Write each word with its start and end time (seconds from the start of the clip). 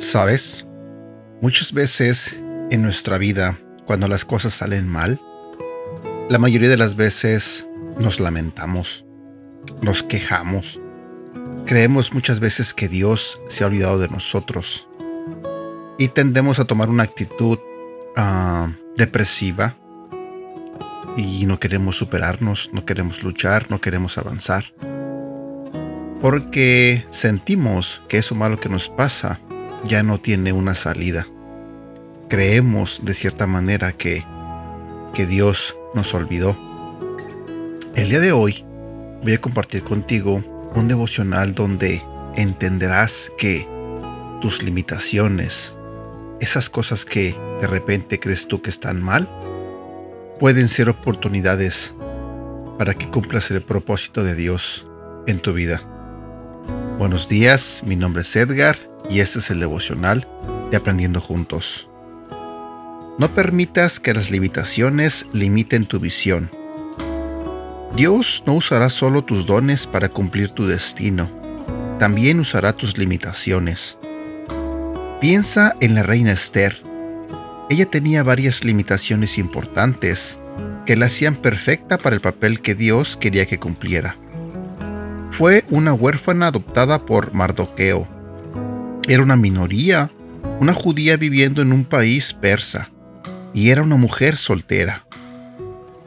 Sabes, 0.00 0.66
muchas 1.40 1.72
veces 1.72 2.34
en 2.70 2.82
nuestra 2.82 3.16
vida, 3.16 3.58
cuando 3.84 4.08
las 4.08 4.24
cosas 4.24 4.54
salen 4.54 4.88
mal, 4.88 5.20
la 6.28 6.38
mayoría 6.38 6.68
de 6.70 6.78
las 6.78 6.96
veces 6.96 7.68
nos 7.98 8.18
lamentamos, 8.18 9.04
nos 9.82 10.02
quejamos, 10.02 10.80
creemos 11.66 12.12
muchas 12.12 12.40
veces 12.40 12.74
que 12.74 12.88
Dios 12.88 13.40
se 13.50 13.62
ha 13.62 13.68
olvidado 13.68 14.00
de 14.00 14.08
nosotros. 14.08 14.88
Y 15.96 16.08
tendemos 16.08 16.58
a 16.58 16.64
tomar 16.64 16.88
una 16.88 17.04
actitud 17.04 17.58
ah, 18.16 18.72
depresiva. 18.96 19.76
Y 21.16 21.44
no 21.44 21.60
queremos 21.60 21.96
superarnos, 21.96 22.70
no 22.72 22.84
queremos 22.86 23.22
luchar, 23.22 23.70
no 23.70 23.80
queremos 23.80 24.16
avanzar. 24.16 24.72
Porque 26.20 27.04
sentimos 27.10 28.02
que 28.08 28.18
eso 28.18 28.34
malo 28.34 28.58
que 28.58 28.68
nos 28.68 28.88
pasa 28.88 29.40
ya 29.84 30.02
no 30.02 30.20
tiene 30.20 30.52
una 30.52 30.74
salida. 30.74 31.26
Creemos 32.28 33.00
de 33.04 33.14
cierta 33.14 33.46
manera 33.46 33.92
que, 33.92 34.24
que 35.14 35.26
Dios 35.26 35.76
nos 35.94 36.14
olvidó. 36.14 36.56
El 37.94 38.08
día 38.08 38.20
de 38.20 38.32
hoy 38.32 38.64
voy 39.22 39.34
a 39.34 39.40
compartir 39.40 39.82
contigo 39.82 40.44
un 40.74 40.88
devocional 40.88 41.54
donde 41.54 42.02
entenderás 42.36 43.32
que 43.38 43.66
tus 44.40 44.62
limitaciones, 44.62 45.74
esas 46.40 46.70
cosas 46.70 47.04
que 47.04 47.34
de 47.60 47.66
repente 47.66 48.20
crees 48.20 48.46
tú 48.46 48.62
que 48.62 48.70
están 48.70 49.02
mal, 49.02 49.28
pueden 50.38 50.68
ser 50.68 50.88
oportunidades 50.88 51.94
para 52.78 52.94
que 52.94 53.08
cumplas 53.08 53.50
el 53.50 53.60
propósito 53.62 54.24
de 54.24 54.34
Dios 54.34 54.86
en 55.26 55.40
tu 55.40 55.52
vida. 55.52 55.82
Buenos 57.00 57.30
días, 57.30 57.80
mi 57.82 57.96
nombre 57.96 58.20
es 58.20 58.36
Edgar 58.36 58.78
y 59.08 59.20
este 59.20 59.38
es 59.38 59.48
el 59.48 59.58
devocional 59.58 60.28
de 60.70 60.76
Aprendiendo 60.76 61.18
Juntos. 61.22 61.88
No 63.16 63.34
permitas 63.34 63.98
que 63.98 64.12
las 64.12 64.30
limitaciones 64.30 65.24
limiten 65.32 65.86
tu 65.86 65.98
visión. 65.98 66.50
Dios 67.96 68.42
no 68.44 68.52
usará 68.52 68.90
solo 68.90 69.24
tus 69.24 69.46
dones 69.46 69.86
para 69.86 70.10
cumplir 70.10 70.50
tu 70.50 70.66
destino, 70.66 71.30
también 71.98 72.38
usará 72.38 72.74
tus 72.74 72.98
limitaciones. 72.98 73.96
Piensa 75.22 75.76
en 75.80 75.94
la 75.94 76.02
reina 76.02 76.32
Esther. 76.32 76.82
Ella 77.70 77.86
tenía 77.86 78.22
varias 78.22 78.62
limitaciones 78.62 79.38
importantes 79.38 80.38
que 80.84 80.96
la 80.96 81.06
hacían 81.06 81.36
perfecta 81.36 81.96
para 81.96 82.14
el 82.14 82.20
papel 82.20 82.60
que 82.60 82.74
Dios 82.74 83.16
quería 83.16 83.46
que 83.46 83.58
cumpliera. 83.58 84.18
Fue 85.30 85.64
una 85.70 85.94
huérfana 85.94 86.48
adoptada 86.48 87.06
por 87.06 87.32
Mardoqueo, 87.32 88.06
era 89.08 89.24
una 89.24 89.34
minoría, 89.34 90.08
una 90.60 90.72
judía 90.72 91.16
viviendo 91.16 91.62
en 91.62 91.72
un 91.72 91.84
país 91.84 92.32
persa, 92.32 92.90
y 93.52 93.70
era 93.70 93.82
una 93.82 93.96
mujer 93.96 94.36
soltera. 94.36 95.04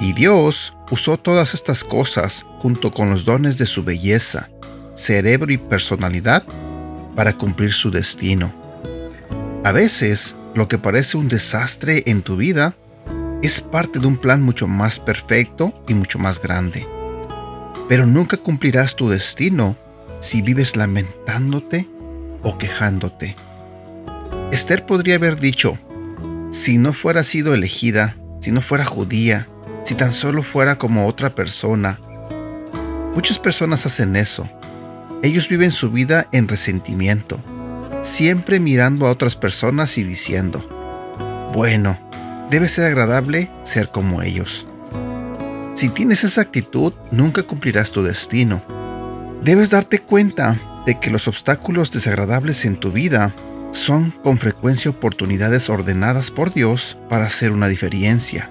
Y 0.00 0.14
Dios 0.14 0.72
usó 0.90 1.16
todas 1.16 1.54
estas 1.54 1.84
cosas 1.84 2.44
junto 2.58 2.90
con 2.90 3.10
los 3.10 3.24
dones 3.24 3.56
de 3.56 3.66
su 3.66 3.84
belleza, 3.84 4.48
cerebro 4.96 5.52
y 5.52 5.58
personalidad 5.58 6.44
para 7.14 7.34
cumplir 7.34 7.72
su 7.72 7.92
destino. 7.92 8.52
A 9.62 9.70
veces, 9.70 10.34
lo 10.54 10.66
que 10.66 10.78
parece 10.78 11.18
un 11.18 11.28
desastre 11.28 12.02
en 12.06 12.22
tu 12.22 12.36
vida 12.36 12.74
es 13.42 13.60
parte 13.60 14.00
de 14.00 14.06
un 14.08 14.16
plan 14.16 14.42
mucho 14.42 14.66
más 14.66 14.98
perfecto 14.98 15.72
y 15.86 15.94
mucho 15.94 16.18
más 16.18 16.42
grande. 16.42 16.84
Pero 17.88 18.06
nunca 18.06 18.36
cumplirás 18.36 18.96
tu 18.96 19.08
destino 19.08 19.76
si 20.20 20.42
vives 20.42 20.76
lamentándote 20.76 21.88
o 22.42 22.58
quejándote. 22.58 23.36
Esther 24.50 24.86
podría 24.86 25.16
haber 25.16 25.38
dicho, 25.38 25.78
si 26.50 26.78
no 26.78 26.92
fuera 26.92 27.22
sido 27.22 27.54
elegida, 27.54 28.16
si 28.40 28.50
no 28.50 28.60
fuera 28.60 28.84
judía, 28.84 29.48
si 29.84 29.94
tan 29.94 30.12
solo 30.12 30.42
fuera 30.42 30.76
como 30.76 31.06
otra 31.06 31.34
persona. 31.34 31.98
Muchas 33.14 33.38
personas 33.38 33.86
hacen 33.86 34.16
eso. 34.16 34.48
Ellos 35.22 35.48
viven 35.48 35.72
su 35.72 35.90
vida 35.90 36.28
en 36.32 36.46
resentimiento, 36.46 37.40
siempre 38.02 38.60
mirando 38.60 39.06
a 39.06 39.10
otras 39.10 39.34
personas 39.34 39.98
y 39.98 40.04
diciendo, 40.04 40.66
bueno, 41.52 41.98
debe 42.50 42.68
ser 42.68 42.84
agradable 42.84 43.50
ser 43.64 43.88
como 43.88 44.22
ellos. 44.22 44.66
Si 45.78 45.88
tienes 45.90 46.24
esa 46.24 46.40
actitud, 46.40 46.92
nunca 47.12 47.44
cumplirás 47.44 47.92
tu 47.92 48.02
destino. 48.02 48.60
Debes 49.44 49.70
darte 49.70 50.00
cuenta 50.00 50.56
de 50.84 50.98
que 50.98 51.08
los 51.08 51.28
obstáculos 51.28 51.92
desagradables 51.92 52.64
en 52.64 52.74
tu 52.74 52.90
vida 52.90 53.32
son 53.70 54.10
con 54.10 54.38
frecuencia 54.38 54.90
oportunidades 54.90 55.70
ordenadas 55.70 56.32
por 56.32 56.52
Dios 56.52 56.98
para 57.08 57.26
hacer 57.26 57.52
una 57.52 57.68
diferencia. 57.68 58.50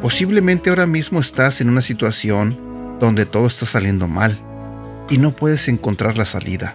Posiblemente 0.00 0.70
ahora 0.70 0.86
mismo 0.86 1.20
estás 1.20 1.60
en 1.60 1.68
una 1.68 1.82
situación 1.82 2.58
donde 3.00 3.26
todo 3.26 3.46
está 3.46 3.66
saliendo 3.66 4.08
mal 4.08 4.40
y 5.10 5.18
no 5.18 5.36
puedes 5.36 5.68
encontrar 5.68 6.16
la 6.16 6.24
salida. 6.24 6.74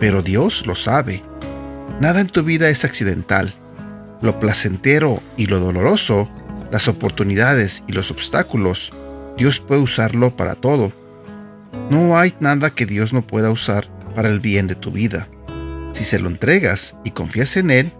Pero 0.00 0.22
Dios 0.22 0.66
lo 0.66 0.74
sabe. 0.74 1.22
Nada 2.00 2.20
en 2.20 2.26
tu 2.26 2.42
vida 2.42 2.68
es 2.68 2.84
accidental. 2.84 3.54
Lo 4.22 4.40
placentero 4.40 5.22
y 5.36 5.46
lo 5.46 5.60
doloroso, 5.60 6.28
las 6.72 6.88
oportunidades 6.88 7.84
y 7.86 7.92
los 7.92 8.10
obstáculos, 8.10 8.90
Dios 9.36 9.60
puede 9.60 9.80
usarlo 9.80 10.34
para 10.34 10.56
todo 10.56 10.92
no 11.90 12.18
hay 12.18 12.34
nada 12.40 12.70
que 12.70 12.86
Dios 12.86 13.12
no 13.12 13.26
pueda 13.26 13.50
usar 13.50 13.88
para 14.14 14.28
el 14.28 14.40
bien 14.40 14.66
de 14.66 14.74
tu 14.74 14.92
vida. 14.92 15.28
Si 15.92 16.04
se 16.04 16.18
lo 16.18 16.28
entregas 16.28 16.96
y 17.04 17.10
confías 17.10 17.56
en 17.56 17.70
Él, 17.70 17.92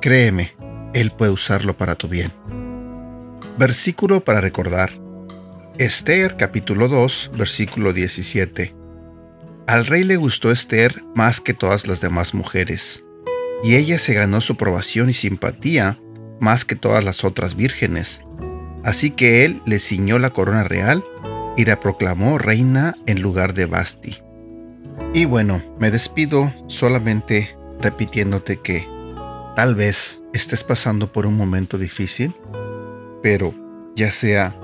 créeme, 0.00 0.54
Él 0.94 1.10
puede 1.10 1.32
usarlo 1.32 1.76
para 1.76 1.94
tu 1.94 2.08
bien. 2.08 2.32
Versículo 3.58 4.20
para 4.20 4.40
recordar. 4.40 4.90
Esther 5.78 6.36
capítulo 6.36 6.88
2, 6.88 7.32
versículo 7.36 7.92
17. 7.92 8.74
Al 9.66 9.86
rey 9.86 10.04
le 10.04 10.16
gustó 10.16 10.50
Esther 10.50 11.02
más 11.14 11.40
que 11.40 11.54
todas 11.54 11.86
las 11.86 12.00
demás 12.00 12.34
mujeres, 12.34 13.04
y 13.62 13.76
ella 13.76 13.98
se 13.98 14.14
ganó 14.14 14.40
su 14.40 14.54
aprobación 14.54 15.10
y 15.10 15.14
simpatía 15.14 15.98
más 16.40 16.64
que 16.64 16.74
todas 16.74 17.04
las 17.04 17.24
otras 17.24 17.54
vírgenes. 17.54 18.22
Así 18.82 19.10
que 19.10 19.44
él 19.44 19.62
le 19.66 19.78
ciñó 19.78 20.18
la 20.18 20.30
corona 20.30 20.64
real 20.64 21.04
y 21.56 21.64
la 21.64 21.78
proclamó 21.78 22.38
reina 22.38 22.96
en 23.06 23.20
lugar 23.20 23.54
de 23.54 23.66
Basti. 23.66 24.18
Y 25.12 25.24
bueno, 25.26 25.62
me 25.78 25.90
despido 25.90 26.52
solamente 26.66 27.56
repitiéndote 27.80 28.58
que 28.58 28.86
tal 29.56 29.74
vez 29.74 30.20
estés 30.32 30.64
pasando 30.64 31.12
por 31.12 31.26
un 31.26 31.36
momento 31.36 31.78
difícil, 31.78 32.34
pero 33.22 33.54
ya 33.96 34.10
sea 34.10 34.56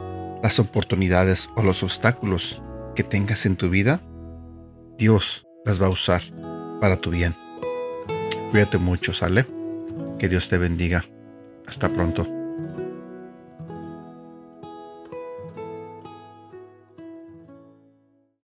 las 0.43 0.59
oportunidades 0.59 1.51
o 1.57 1.63
los 1.63 1.83
obstáculos 1.83 2.63
que 2.95 3.05
tengas 3.05 3.45
en 3.47 3.57
tu 3.57 3.69
vida, 3.69 4.01
Dios 4.99 5.47
las 5.65 5.81
va 5.81 5.87
a 5.87 5.91
usar 5.91 6.23
para 6.81 6.97
tu 6.97 7.11
bien. 7.11 7.35
Cuídate 8.51 8.79
mucho, 8.79 9.13
¿sale? 9.13 9.47
Que 10.19 10.29
Dios 10.29 10.49
te 10.49 10.57
bendiga. 10.57 11.05
Hasta 11.67 11.89
pronto. 11.89 12.46